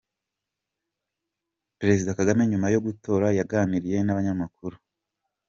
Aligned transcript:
Perezida 1.79 2.17
Kagame 2.19 2.43
nyuma 2.51 2.67
yo 2.73 2.79
gutora 2.85 3.27
yaganiriye 3.39 3.99
n’abanyamakuru. 4.03 4.75